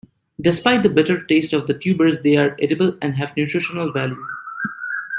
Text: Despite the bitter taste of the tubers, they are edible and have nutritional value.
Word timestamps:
Despite 0.41 0.81
the 0.81 0.89
bitter 0.89 1.23
taste 1.23 1.53
of 1.53 1.67
the 1.67 1.75
tubers, 1.77 2.23
they 2.23 2.35
are 2.35 2.57
edible 2.59 2.97
and 3.03 3.13
have 3.17 3.37
nutritional 3.37 3.91
value. 3.91 4.17